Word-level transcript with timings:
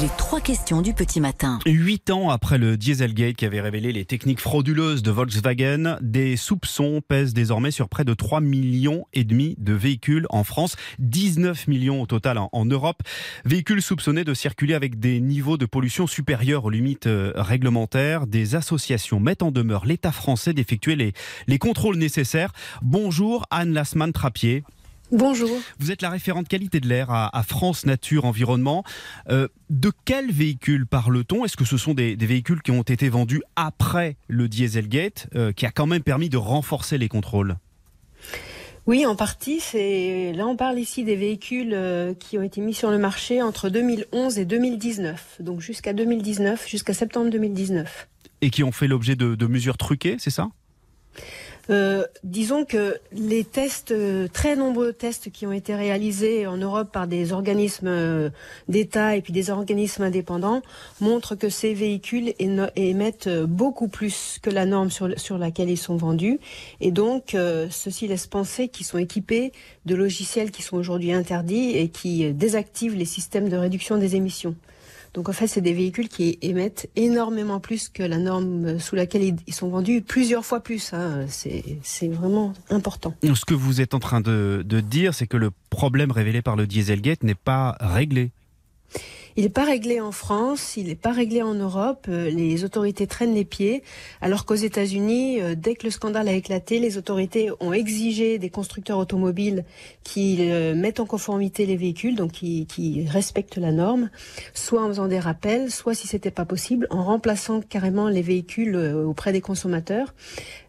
Les 0.00 0.08
trois 0.18 0.40
questions 0.40 0.82
du 0.82 0.92
petit 0.92 1.20
matin. 1.20 1.60
Huit 1.66 2.10
ans 2.10 2.30
après 2.30 2.58
le 2.58 2.76
Dieselgate 2.76 3.36
qui 3.36 3.46
avait 3.46 3.60
révélé 3.60 3.92
les 3.92 4.04
techniques 4.04 4.40
frauduleuses 4.40 5.04
de 5.04 5.12
Volkswagen, 5.12 5.98
des 6.00 6.36
soupçons 6.36 7.00
pèsent 7.06 7.32
désormais 7.32 7.70
sur 7.70 7.88
près 7.88 8.04
de 8.04 8.12
3 8.12 8.40
millions 8.40 9.06
et 9.12 9.22
demi 9.22 9.54
de 9.58 9.72
véhicules 9.72 10.26
en 10.30 10.42
France, 10.42 10.74
19 10.98 11.68
millions 11.68 12.02
au 12.02 12.06
total 12.06 12.38
en, 12.38 12.64
Europe. 12.64 13.02
Véhicules 13.44 13.82
soupçonnés 13.82 14.24
de 14.24 14.34
circuler 14.34 14.74
avec 14.74 14.98
des 14.98 15.20
niveaux 15.20 15.58
de 15.58 15.66
pollution 15.66 16.08
supérieurs 16.08 16.64
aux 16.64 16.70
limites 16.70 17.06
euh, 17.06 17.32
réglementaires. 17.36 18.26
Des 18.26 18.56
associations 18.56 19.20
mettent 19.20 19.44
en 19.44 19.52
demeure 19.52 19.86
l'État 19.86 20.10
français 20.10 20.54
d'effectuer 20.54 20.96
les, 20.96 21.12
les 21.46 21.58
contrôles 21.58 21.98
nécessaires. 21.98 22.52
Bonjour 22.82 23.46
Anne 23.52 23.72
Lasman-Trappier. 23.72 24.64
Bonjour. 25.14 25.48
Vous 25.78 25.92
êtes 25.92 26.02
la 26.02 26.10
référente 26.10 26.48
qualité 26.48 26.80
de 26.80 26.88
l'air 26.88 27.08
à, 27.12 27.38
à 27.38 27.44
France 27.44 27.86
Nature 27.86 28.24
Environnement. 28.24 28.82
Euh, 29.30 29.46
de 29.70 29.92
quels 30.04 30.32
véhicules 30.32 30.88
parle-t-on? 30.88 31.44
Est-ce 31.44 31.56
que 31.56 31.64
ce 31.64 31.76
sont 31.76 31.94
des, 31.94 32.16
des 32.16 32.26
véhicules 32.26 32.60
qui 32.62 32.72
ont 32.72 32.82
été 32.82 33.08
vendus 33.08 33.40
après 33.54 34.16
le 34.26 34.48
Dieselgate, 34.48 35.28
euh, 35.36 35.52
qui 35.52 35.66
a 35.66 35.70
quand 35.70 35.86
même 35.86 36.02
permis 36.02 36.30
de 36.30 36.36
renforcer 36.36 36.98
les 36.98 37.08
contrôles? 37.08 37.58
Oui, 38.86 39.06
en 39.06 39.14
partie. 39.14 39.60
C'est 39.60 40.32
là, 40.32 40.48
on 40.48 40.56
parle 40.56 40.80
ici 40.80 41.04
des 41.04 41.14
véhicules 41.14 41.74
euh, 41.74 42.12
qui 42.14 42.36
ont 42.36 42.42
été 42.42 42.60
mis 42.60 42.74
sur 42.74 42.90
le 42.90 42.98
marché 42.98 43.40
entre 43.40 43.68
2011 43.68 44.40
et 44.40 44.44
2019, 44.44 45.36
donc 45.38 45.60
jusqu'à 45.60 45.92
2019, 45.92 46.68
jusqu'à 46.68 46.92
septembre 46.92 47.30
2019. 47.30 48.08
Et 48.40 48.50
qui 48.50 48.64
ont 48.64 48.72
fait 48.72 48.88
l'objet 48.88 49.14
de, 49.14 49.36
de 49.36 49.46
mesures 49.46 49.76
truquées, 49.76 50.16
c'est 50.18 50.30
ça? 50.30 50.48
Euh, 51.70 52.04
disons 52.24 52.64
que 52.64 52.98
les 53.12 53.44
tests, 53.44 53.90
euh, 53.90 54.28
très 54.32 54.54
nombreux 54.54 54.92
tests 54.92 55.30
qui 55.30 55.46
ont 55.46 55.52
été 55.52 55.74
réalisés 55.74 56.46
en 56.46 56.56
Europe 56.56 56.90
par 56.92 57.06
des 57.06 57.32
organismes 57.32 57.88
euh, 57.88 58.30
d'État 58.68 59.16
et 59.16 59.22
puis 59.22 59.32
des 59.32 59.50
organismes 59.50 60.02
indépendants 60.02 60.62
montrent 61.00 61.34
que 61.34 61.48
ces 61.48 61.72
véhicules 61.72 62.34
émettent 62.76 63.28
beaucoup 63.28 63.88
plus 63.88 64.38
que 64.42 64.50
la 64.50 64.66
norme 64.66 64.90
sur, 64.90 65.38
laquelle 65.38 65.70
ils 65.70 65.78
sont 65.78 65.96
vendus. 65.96 66.38
Et 66.80 66.90
donc, 66.90 67.34
euh, 67.34 67.66
ceci 67.70 68.08
laisse 68.08 68.26
penser 68.26 68.68
qu'ils 68.68 68.86
sont 68.86 68.98
équipés 68.98 69.52
de 69.86 69.94
logiciels 69.94 70.50
qui 70.50 70.62
sont 70.62 70.76
aujourd'hui 70.76 71.12
interdits 71.12 71.76
et 71.76 71.88
qui 71.88 72.32
désactivent 72.32 72.94
les 72.94 73.04
systèmes 73.04 73.48
de 73.48 73.56
réduction 73.56 73.96
des 73.96 74.16
émissions. 74.16 74.54
Donc 75.14 75.28
en 75.28 75.32
fait, 75.32 75.46
c'est 75.46 75.60
des 75.60 75.72
véhicules 75.74 76.08
qui 76.08 76.38
émettent 76.42 76.90
énormément 76.96 77.60
plus 77.60 77.88
que 77.88 78.02
la 78.02 78.18
norme 78.18 78.78
sous 78.80 78.96
laquelle 78.96 79.22
ils- 79.46 79.54
sont 79.54 79.68
vendus, 79.68 80.02
plusieurs 80.02 80.44
fois 80.44 80.60
plus. 80.60 80.92
hein. 80.92 81.26
C'est 81.28 82.08
vraiment 82.08 82.52
important. 82.68 83.14
Ce 83.22 83.44
que 83.44 83.54
vous 83.54 83.80
êtes 83.80 83.94
en 83.94 84.00
train 84.00 84.20
de 84.20 84.80
dire, 84.80 85.14
c'est 85.14 85.26
que 85.28 85.36
le 85.36 85.50
problème 85.70 86.10
révélé 86.10 86.42
par 86.42 86.56
le 86.56 86.66
Dieselgate 86.66 87.22
n'est 87.22 87.34
pas 87.36 87.76
réglé. 87.80 88.32
Il 89.36 89.42
n'est 89.42 89.48
pas 89.48 89.64
réglé 89.64 90.00
en 90.00 90.12
France, 90.12 90.76
il 90.76 90.86
n'est 90.86 90.94
pas 90.94 91.10
réglé 91.10 91.42
en 91.42 91.54
Europe. 91.54 92.06
Euh, 92.08 92.30
Les 92.30 92.62
autorités 92.62 93.08
traînent 93.08 93.34
les 93.34 93.44
pieds, 93.44 93.82
alors 94.20 94.44
qu'aux 94.44 94.54
États-Unis, 94.54 95.40
euh, 95.40 95.54
dès 95.56 95.74
que 95.74 95.84
le 95.84 95.90
scandale 95.90 96.28
a 96.28 96.32
éclaté, 96.32 96.78
les 96.78 96.98
autorités 96.98 97.50
ont 97.58 97.72
exigé 97.72 98.38
des 98.38 98.48
constructeurs 98.48 98.98
automobiles 98.98 99.64
qui 100.04 100.36
euh, 100.40 100.76
mettent 100.76 101.00
en 101.00 101.06
conformité 101.06 101.66
les 101.66 101.76
véhicules, 101.76 102.14
donc 102.14 102.30
qui, 102.32 102.66
qui 102.66 103.06
respectent 103.08 103.56
la 103.56 103.72
norme, 103.72 104.08
soit 104.54 104.82
en 104.84 104.88
faisant 104.88 105.08
des 105.08 105.18
rappels, 105.18 105.70
soit 105.72 105.94
si 105.94 106.06
c'était 106.06 106.30
pas 106.30 106.44
possible, 106.44 106.86
en 106.90 107.02
remplaçant 107.02 107.60
carrément 107.60 108.08
les 108.08 108.22
véhicules 108.22 108.76
auprès 108.76 109.32
des 109.32 109.40
consommateurs, 109.40 110.14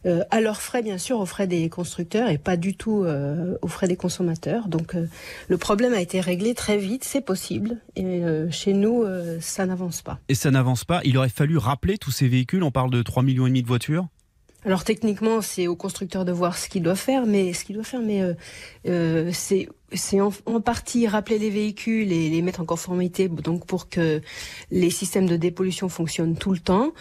euh, 0.06 0.24
à 0.30 0.40
leurs 0.40 0.62
frais 0.62 0.84
bien 0.84 0.98
sûr, 0.98 1.20
aux 1.20 1.26
frais 1.26 1.48
des 1.48 1.68
constructeurs 1.70 2.30
et 2.30 2.38
pas 2.38 2.58
du 2.58 2.76
tout 2.76 3.04
euh, 3.04 3.58
aux 3.62 3.68
frais 3.68 3.88
des 3.88 3.96
consommateurs. 3.96 4.68
Donc 4.68 4.96
euh, 4.96 5.08
le 5.48 5.58
problème 5.58 5.94
a 5.94 6.02
été 6.02 6.20
réglé 6.20 6.54
très 6.54 6.78
vite, 6.78 7.04
c'est 7.04 7.22
possible, 7.22 7.78
et 7.96 8.22
chez 8.56 8.74
nous, 8.74 9.04
euh, 9.04 9.38
ça 9.42 9.66
n'avance 9.66 10.02
pas. 10.02 10.20
Et 10.30 10.36
ça 10.36 10.50
n'avance 10.50 10.84
pas. 10.84 11.02
Il 11.04 11.18
aurait 11.18 11.30
fallu 11.30 11.58
rappeler 11.58 11.98
tous 11.98 12.12
ces 12.12 12.28
véhicules. 12.28 12.64
On 12.64 12.72
parle 12.72 12.90
de 12.90 13.02
3 13.02 13.22
millions 13.24 13.48
de 13.48 13.68
voitures. 13.68 14.08
Alors 14.66 14.84
techniquement, 14.84 15.42
c'est 15.42 15.68
au 15.68 15.76
constructeur 15.76 16.26
de 16.26 16.32
voir 16.32 16.58
ce 16.58 16.68
qu'il 16.68 16.82
doit 16.82 16.96
faire, 16.96 17.28
mais 17.28 17.54
ce 17.54 17.64
qu'il 17.64 17.76
doit 17.76 17.84
faire, 17.84 18.02
mais 18.02 18.24
euh, 18.24 18.34
euh, 18.88 19.30
c'est 19.32 19.70
c'est 19.94 20.20
en, 20.20 20.32
en 20.48 20.60
partie 20.60 21.08
rappeler 21.08 21.38
les 21.38 21.52
véhicules 21.52 22.12
et 22.12 22.30
les 22.30 22.42
mettre 22.42 22.62
en 22.62 22.66
conformité, 22.66 23.30
donc 23.30 23.68
pour 23.68 23.90
que 23.90 24.22
les 24.72 24.90
systèmes 24.90 25.28
de 25.28 25.38
dépollution 25.38 25.88
fonctionnent 25.88 26.36
tout 26.36 26.52
le 26.52 26.60
temps. 26.60 26.94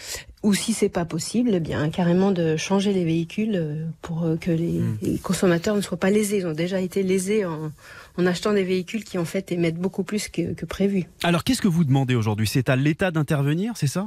Ou 0.45 0.53
si 0.55 0.75
c'est 0.75 0.91
pas 0.91 1.05
possible, 1.07 1.51
eh 1.55 1.61
bien 1.61 1.89
carrément 1.89 2.31
de 2.31 2.57
changer 2.57 2.93
les 2.93 3.05
véhicules 3.05 3.57
euh, 3.57 3.87
pour 4.03 4.25
euh, 4.25 4.37
que 4.37 4.51
les, 4.51 4.81
les 5.03 5.19
consommateurs 5.19 5.75
ne 5.75 5.81
soient 5.81 5.99
pas 5.99 6.11
lésés. 6.11 6.39
Ils 6.39 6.47
ont 6.47 6.53
déjà 6.53 6.81
été 6.81 7.03
lésés 7.03 7.47
en, 7.47 7.73
en 8.19 8.27
achetant 8.27 8.53
des 8.53 8.63
véhicules 8.63 9.05
qui 9.05 9.17
en 9.19 9.25
fait 9.25 9.51
émettent 9.53 9.79
beaucoup 9.79 10.05
plus 10.05 10.29
que, 10.29 10.53
que 10.53 10.67
prévu. 10.67 11.05
Alors 11.23 11.45
qu'est-ce 11.45 11.63
que 11.63 11.69
vous 11.69 11.85
demandez 11.85 12.15
aujourd'hui? 12.15 12.47
C'est 12.47 12.69
à 12.69 12.77
l'État 12.77 13.11
d'intervenir, 13.11 13.73
c'est 13.77 13.87
ça? 13.87 14.07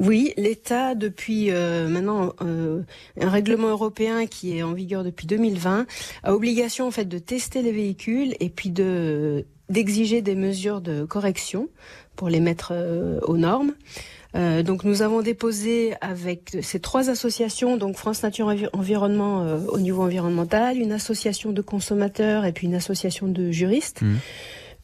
Oui, 0.00 0.32
l'État, 0.36 0.94
depuis 0.94 1.50
euh, 1.50 1.88
maintenant 1.88 2.32
euh, 2.40 2.82
un 3.20 3.30
règlement 3.30 3.68
européen 3.68 4.26
qui 4.26 4.56
est 4.56 4.62
en 4.62 4.72
vigueur 4.72 5.02
depuis 5.02 5.26
2020, 5.26 5.86
a 6.22 6.34
obligation 6.34 6.86
en 6.86 6.92
fait 6.92 7.06
de 7.06 7.18
tester 7.18 7.62
les 7.62 7.72
véhicules 7.72 8.34
et 8.40 8.48
puis 8.48 8.70
de 8.70 9.44
d'exiger 9.68 10.22
des 10.22 10.34
mesures 10.34 10.80
de 10.80 11.04
correction 11.04 11.68
pour 12.16 12.30
les 12.30 12.40
mettre 12.40 12.72
euh, 12.72 13.20
aux 13.22 13.36
normes. 13.36 13.74
Euh, 14.34 14.62
donc 14.62 14.84
nous 14.84 15.00
avons 15.02 15.22
déposé 15.22 15.94
avec 16.02 16.56
ces 16.62 16.80
trois 16.80 17.08
associations, 17.08 17.76
donc 17.78 17.96
France 17.96 18.22
Nature 18.22 18.48
Envi- 18.48 18.68
Environnement 18.74 19.42
euh, 19.42 19.58
au 19.68 19.78
niveau 19.78 20.02
environnemental, 20.02 20.76
une 20.78 20.92
association 20.92 21.50
de 21.52 21.62
consommateurs 21.62 22.44
et 22.44 22.52
puis 22.52 22.66
une 22.66 22.74
association 22.74 23.26
de 23.26 23.50
juristes, 23.50 24.02
Mhm. 24.02 24.18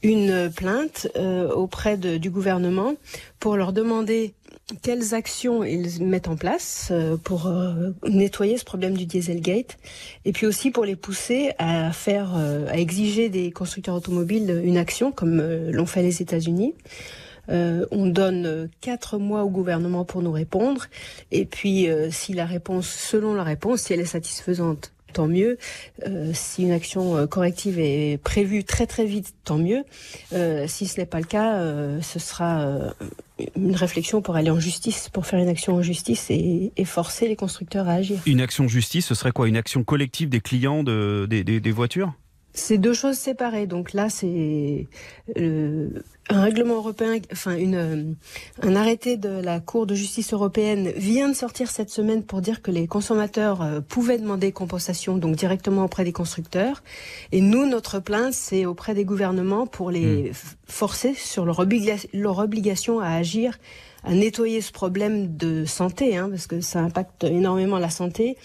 une 0.03 0.51
plainte 0.51 1.09
euh, 1.17 1.51
auprès 1.53 1.97
de- 1.99 2.17
du 2.17 2.31
gouvernement 2.31 2.95
pour 3.39 3.57
leur 3.57 3.73
demander 3.75 4.33
quelles 4.83 5.13
actions 5.15 5.63
ils 5.63 6.03
mettent 6.03 6.29
en 6.29 6.37
place 6.37 6.91
pour 7.23 7.53
nettoyer 8.09 8.57
ce 8.57 8.65
problème 8.65 8.97
du 8.97 9.05
Dieselgate 9.05 9.77
et 10.25 10.33
puis 10.33 10.47
aussi 10.47 10.71
pour 10.71 10.87
les 10.87 10.97
pousser 10.97 11.51
à 11.59 11.93
faire 11.93 12.35
à 12.35 12.79
exiger 12.79 13.29
des 13.29 13.51
constructeurs 13.51 13.95
automobiles 13.97 14.63
une 14.65 14.79
action 14.79 15.13
comme 15.13 15.37
l'ont 15.71 15.85
fait 15.87 16.01
les 16.03 16.23
États-Unis. 16.23 16.73
Euh, 17.49 17.87
on 17.91 18.07
donne 18.07 18.47
euh, 18.47 18.67
quatre 18.81 19.19
mois 19.19 19.45
au 19.45 19.51
gouvernement 19.51 20.05
pour 20.05 20.23
nous 20.23 20.33
répondre 20.33 20.87
et 21.31 21.45
puis 21.45 21.89
euh, 21.89 22.11
si 22.11 22.33
la 22.33 22.47
réponse 22.47 22.89
selon 22.89 23.35
la 23.35 23.43
réponse 23.43 23.83
si 23.83 23.93
elle 23.93 24.01
est 24.01 24.07
satisfaisante 24.07 24.93
tant 25.15 25.27
mieux. 25.29 25.57
Euh, 26.07 26.33
si 26.35 26.65
une 26.65 26.73
action 26.73 27.17
euh, 27.17 27.27
corrective 27.27 27.79
est 27.79 28.19
prévue 28.23 28.65
très 28.65 28.87
très 28.87 29.07
vite, 29.07 29.33
tant 29.45 29.57
mieux. 29.57 29.85
Euh, 30.35 30.67
si 30.69 30.87
ce 30.87 31.01
n'est 31.01 31.07
pas 31.07 31.21
le 31.21 31.25
cas, 31.25 31.61
ce 32.03 32.19
sera 32.19 32.93
une 33.57 33.75
réflexion 33.75 34.21
pour 34.21 34.37
aller 34.37 34.51
en 34.51 34.61
justice, 34.61 35.09
pour 35.09 35.25
faire 35.25 35.39
une 35.39 35.49
action 35.49 35.75
en 35.75 35.83
justice 35.83 36.31
et, 36.31 36.73
et 36.77 36.85
forcer 36.85 37.29
les 37.29 37.37
constructeurs 37.37 37.89
à 37.89 37.93
agir. 37.93 38.21
Une 38.27 38.41
action 38.41 38.69
justice, 38.69 39.07
ce 39.07 39.15
serait 39.15 39.33
quoi? 39.33 39.49
Une 39.49 39.57
action 39.57 39.85
collective 39.85 40.29
des 40.29 40.41
clients 40.41 40.83
de, 40.83 41.27
des 41.27 41.71
voitures? 41.71 42.13
C'est 42.57 42.79
deux 42.79 42.95
choses 42.95 43.17
séparées. 43.19 43.67
Donc 43.67 43.93
là, 43.93 44.09
c'est 44.09 44.87
euh, 45.37 45.89
un 46.29 46.41
règlement 46.41 46.77
européen, 46.77 47.19
enfin 47.33 47.57
une, 47.57 47.75
euh, 47.75 48.05
un 48.63 48.77
arrêté 48.77 49.17
de 49.17 49.29
la 49.29 49.59
Cour 49.59 49.87
de 49.87 49.97
justice 49.97 50.33
européenne 50.33 50.93
vient 50.97 51.29
de 51.29 51.35
sortir 51.35 51.69
cette 51.69 51.91
semaine 51.91 52.23
pour 52.23 52.41
dire 52.41 52.63
que 52.63 52.71
les 52.71 52.87
consommateurs 52.87 53.61
euh, 53.61 53.81
pouvaient 53.81 54.19
demander 54.19 54.53
compensation, 54.53 55.17
donc 55.17 55.35
directement 55.35 55.85
auprès 55.85 56.05
des 56.05 56.13
constructeurs. 56.13 56.85
Et 57.33 57.41
nous, 57.41 57.67
notre 57.67 57.99
plainte, 57.99 58.35
c'est 58.35 58.67
auprès 58.67 58.95
des 58.95 59.05
gouvernements 59.05 59.67
pour 59.67 59.91
les 59.91 60.31
f- 60.31 60.55
forcer 60.69 61.13
sur 61.15 61.45
leur, 61.45 61.59
obliga- 61.59 62.07
leur 62.13 62.39
obligation 62.39 63.01
à 63.01 63.09
agir 63.09 63.59
à 64.05 64.15
nettoyer 64.15 64.61
ce 64.61 64.71
problème 64.71 65.37
de 65.37 65.65
santé, 65.65 66.17
hein, 66.17 66.29
parce 66.31 66.47
que 66.47 66.61
ça 66.61 66.79
impacte 66.81 67.25
énormément 67.25 67.79
la 67.79 67.91
santé, 67.91 68.37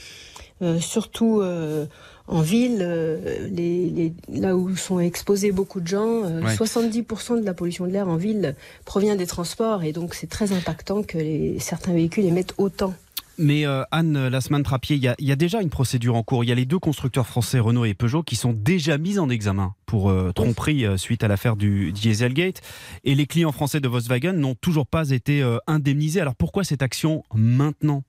euh, 0.62 0.80
surtout 0.80 1.42
euh, 1.42 1.86
en 2.30 2.42
ville, 2.42 2.78
euh, 2.82 3.48
les, 3.52 3.90
les- 3.90 4.14
là 4.40 4.56
où 4.56 4.76
sont 4.76 5.00
exposés 5.00 5.52
beaucoup 5.52 5.82
de 5.82 5.88
gens, 5.88 6.24
euh, 6.24 6.42
Ouais. 6.42 6.56
70% 6.56 7.40
de 7.42 7.46
la 7.46 7.54
pollution 7.54 7.86
de 7.88 7.92
l'air 7.92 8.08
en 8.08 8.16
ville 8.18 8.56
provient 8.86 9.16
des 9.16 9.28
transports 9.28 9.84
et 9.84 9.92
donc 9.92 10.14
c'est 10.14 10.28
très 10.28 10.52
impactant 10.54 11.04
que 11.04 11.18
les, 11.18 11.60
certains 11.60 11.94
véhicules 11.94 12.26
émettent 12.26 12.54
autant. 12.58 12.94
Mais 13.42 13.66
euh, 13.66 13.84
Anne 13.92 14.28
Lasman-Trappier, 14.28 14.98
il 14.98 15.02
y, 15.02 15.08
a- 15.08 15.16
il 15.18 15.26
y 15.26 15.32
a 15.32 15.38
déjà 15.38 15.62
une 15.62 15.70
procédure 15.70 16.16
en 16.16 16.24
cours. 16.24 16.44
Il 16.44 16.48
y 16.48 16.52
a 16.52 16.56
les 16.56 16.66
deux 16.66 16.78
constructeurs 16.78 17.26
français, 17.26 17.58
Renault 17.60 17.86
et 17.86 17.94
Peugeot, 17.94 18.22
qui 18.22 18.36
sont 18.36 18.52
déjà 18.52 18.98
mis 18.98 19.18
en 19.18 19.30
examen 19.30 19.76
pour 19.86 20.10
euh, 20.10 20.34
tromperie 20.34 20.86
euh, 20.86 20.98
suite 20.98 21.24
à 21.24 21.30
l'affaire 21.30 21.56
du 21.56 21.94
Dieselgate. 21.94 22.60
Et 23.06 23.16
les 23.16 23.26
clients 23.28 23.54
français 23.54 23.80
de 23.80 23.88
Volkswagen 23.88 24.34
n'ont 24.34 24.56
toujours 24.56 24.86
pas 24.88 25.12
été 25.12 25.42
euh, 25.42 25.58
indemnisés. 25.68 26.20
Alors 26.20 26.36
pourquoi 26.36 26.66
cette 26.66 26.82
action 26.82 27.24
maintenant? 27.34 28.04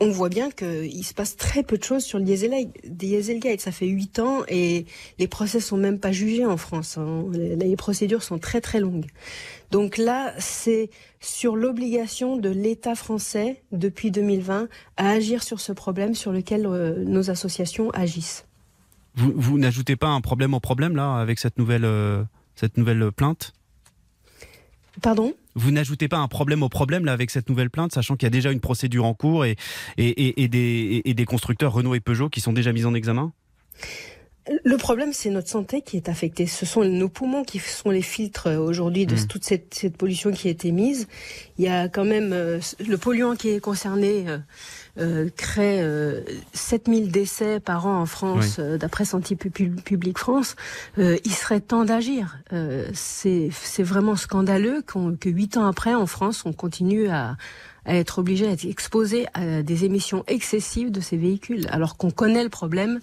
On 0.00 0.10
voit 0.10 0.28
bien 0.28 0.50
qu'il 0.50 1.04
se 1.04 1.12
passe 1.12 1.36
très 1.36 1.64
peu 1.64 1.76
de 1.76 1.82
choses 1.82 2.04
sur 2.04 2.20
le 2.20 2.24
Dieselgate. 2.24 3.60
Ça 3.60 3.72
fait 3.72 3.86
huit 3.86 4.20
ans 4.20 4.42
et 4.46 4.86
les 5.18 5.26
procès 5.26 5.58
sont 5.58 5.76
même 5.76 5.98
pas 5.98 6.12
jugés 6.12 6.46
en 6.46 6.56
France. 6.56 6.98
hein. 6.98 7.24
Les, 7.32 7.74
procédures 7.74 8.22
sont 8.22 8.38
très 8.38 8.60
très 8.60 8.78
longues. 8.78 9.06
Donc 9.72 9.98
là, 9.98 10.32
c'est 10.38 10.90
sur 11.20 11.56
l'obligation 11.56 12.36
de 12.36 12.48
l'État 12.48 12.94
français 12.94 13.62
depuis 13.72 14.12
2020 14.12 14.68
à 14.96 15.10
agir 15.10 15.42
sur 15.42 15.58
ce 15.58 15.72
problème 15.72 16.14
sur 16.14 16.32
lequel 16.32 16.66
euh, 16.66 17.04
nos 17.04 17.30
associations 17.30 17.90
agissent. 17.90 18.46
Vous, 19.16 19.32
vous 19.34 19.58
n'ajoutez 19.58 19.96
pas 19.96 20.08
un 20.08 20.20
problème 20.20 20.54
au 20.54 20.60
problème 20.60 20.94
là 20.94 21.16
avec 21.16 21.40
cette 21.40 21.58
nouvelle, 21.58 21.84
euh, 21.84 22.22
cette 22.54 22.76
nouvelle 22.76 23.10
plainte? 23.10 23.52
Pardon? 25.02 25.34
Vous 25.58 25.70
n'ajoutez 25.70 26.08
pas 26.08 26.18
un 26.18 26.28
problème 26.28 26.62
au 26.62 26.68
problème 26.68 27.04
là 27.04 27.12
avec 27.12 27.30
cette 27.30 27.48
nouvelle 27.48 27.70
plainte, 27.70 27.92
sachant 27.92 28.16
qu'il 28.16 28.26
y 28.26 28.28
a 28.28 28.30
déjà 28.30 28.52
une 28.52 28.60
procédure 28.60 29.04
en 29.04 29.14
cours 29.14 29.44
et, 29.44 29.56
et, 29.96 30.42
et, 30.42 30.48
des, 30.48 31.02
et 31.04 31.14
des 31.14 31.24
constructeurs 31.24 31.72
Renault 31.72 31.94
et 31.94 32.00
Peugeot 32.00 32.28
qui 32.28 32.40
sont 32.40 32.52
déjà 32.52 32.72
mis 32.72 32.84
en 32.84 32.94
examen? 32.94 33.32
Le 34.64 34.76
problème, 34.76 35.12
c'est 35.12 35.28
notre 35.28 35.48
santé 35.48 35.82
qui 35.82 35.96
est 35.96 36.08
affectée. 36.08 36.46
Ce 36.46 36.64
sont 36.64 36.82
nos 36.82 37.08
poumons 37.08 37.44
qui 37.44 37.58
sont 37.58 37.90
les 37.90 38.02
filtres 38.02 38.46
euh, 38.46 38.56
aujourd'hui 38.56 39.04
de 39.04 39.14
mmh. 39.14 39.26
toute 39.26 39.44
cette, 39.44 39.74
cette, 39.74 39.96
pollution 39.96 40.32
qui 40.32 40.48
a 40.48 40.50
été 40.50 40.72
mise. 40.72 41.06
Il 41.58 41.64
y 41.64 41.68
a 41.68 41.88
quand 41.88 42.04
même 42.04 42.32
euh, 42.32 42.58
le 42.86 42.96
polluant 42.96 43.36
qui 43.36 43.50
est 43.50 43.60
concerné 43.60 44.24
euh, 44.26 44.38
euh 44.98 45.28
crée 45.36 45.80
euh, 45.82 46.20
7000 46.54 47.10
décès 47.10 47.60
par 47.60 47.86
an 47.86 48.00
en 48.00 48.06
France, 48.06 48.58
d'après 48.58 49.04
Santé 49.04 49.36
Publique 49.36 50.18
France. 50.18 50.56
il 50.96 51.32
serait 51.32 51.60
temps 51.60 51.84
d'agir. 51.84 52.38
c'est 52.94 53.50
vraiment 53.78 54.16
scandaleux 54.16 54.82
que 54.82 55.28
huit 55.28 55.56
ans 55.56 55.66
après, 55.66 55.94
en 55.94 56.06
France, 56.06 56.44
on 56.44 56.52
continue 56.52 57.08
à, 57.08 57.36
à 57.84 57.94
être 57.94 58.18
obligé 58.18 58.46
à 58.46 58.52
être 58.52 58.64
exposé 58.64 59.26
à 59.34 59.62
des 59.62 59.84
émissions 59.84 60.24
excessives 60.26 60.90
de 60.90 61.00
ces 61.00 61.16
véhicules, 61.16 61.66
alors 61.70 61.96
qu'on 61.96 62.10
connaît 62.10 62.44
le 62.44 62.50
problème 62.50 63.00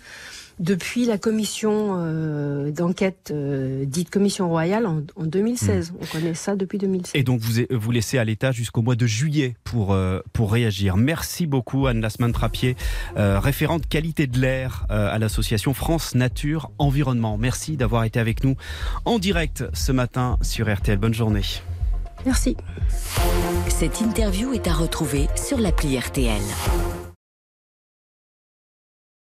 depuis 0.60 1.06
la 1.06 1.18
commission 1.18 1.96
euh, 1.98 2.72
d'enquête 2.72 3.32
euh, 3.32 3.86
dite 3.86 4.10
commission 4.10 4.48
royale 4.48 4.86
en, 4.86 5.02
en 5.16 5.26
2016. 5.26 5.92
Hmm. 5.92 5.96
On 6.02 6.06
connaît 6.06 6.34
ça 6.34 6.56
depuis 6.56 6.78
2016. 6.78 7.12
Et 7.14 7.24
donc 7.24 7.42
vous 7.42 7.62
vous 7.70 7.92
laissez 7.92 8.18
à 8.18 8.24
l'État 8.24 8.52
jusqu'au 8.52 8.82
mois 8.82 8.96
de 8.96 9.06
juillet 9.06 9.56
pour 9.64 9.94
euh, 9.94 10.20
pour 10.34 10.52
réagir. 10.52 10.98
Merci 10.98 11.46
beaucoup 11.46 11.85
Anne 11.88 12.02
Lasman 12.02 12.32
Trappier, 12.32 12.76
référente 13.16 13.88
qualité 13.88 14.28
de 14.28 14.40
l'air 14.40 14.86
à 14.90 15.18
l'association 15.20 15.74
France 15.74 16.16
Nature 16.16 16.72
Environnement. 16.78 17.38
Merci 17.38 17.78
d'avoir 17.78 18.04
été 18.04 18.20
avec 18.20 18.44
nous 18.44 18.56
en 19.06 19.20
direct 19.20 19.66
ce 19.74 19.92
matin 19.92 20.38
sur 20.42 20.74
RTL. 20.74 20.98
Bonne 20.98 21.14
journée. 21.14 21.44
Merci. 22.26 22.58
Cette 23.68 24.02
interview 24.02 24.54
est 24.54 24.68
à 24.68 24.74
retrouver 24.74 25.28
sur 25.36 25.60
l'appli 25.60 25.98
RTL. 25.98 26.42